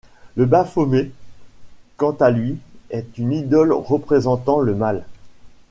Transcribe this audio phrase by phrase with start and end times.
[0.35, 1.11] Le Baphomet,
[1.95, 2.57] quant à lui,
[2.89, 5.05] est une idole représentant le mal.